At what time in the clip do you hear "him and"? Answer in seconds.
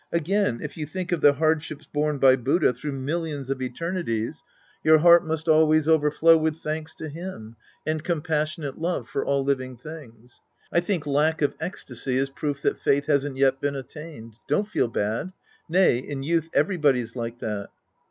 7.07-8.03